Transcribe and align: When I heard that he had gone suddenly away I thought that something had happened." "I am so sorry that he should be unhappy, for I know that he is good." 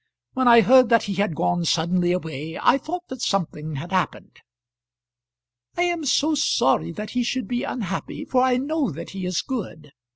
When 0.33 0.47
I 0.47 0.61
heard 0.61 0.89
that 0.89 1.03
he 1.03 1.13
had 1.13 1.35
gone 1.35 1.63
suddenly 1.63 2.11
away 2.11 2.57
I 2.59 2.79
thought 2.79 3.07
that 3.09 3.21
something 3.21 3.75
had 3.75 3.91
happened." 3.91 4.37
"I 5.77 5.83
am 5.83 6.05
so 6.05 6.33
sorry 6.33 6.91
that 6.93 7.11
he 7.11 7.21
should 7.21 7.47
be 7.47 7.61
unhappy, 7.61 8.25
for 8.25 8.41
I 8.41 8.57
know 8.57 8.89
that 8.89 9.11
he 9.11 9.27
is 9.27 9.43
good." 9.43 9.91